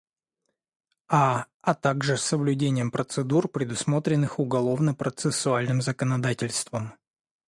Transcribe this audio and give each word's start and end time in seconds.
А., 1.09 1.45
а 1.61 1.75
также 1.75 2.17
соблюдением 2.17 2.89
процедур, 2.89 3.47
предусмотренных 3.47 4.39
уголовно-процессуальным 4.39 5.83
законодательством. 5.83 6.93